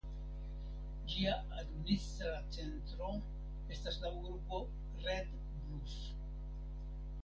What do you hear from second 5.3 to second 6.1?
Bluf.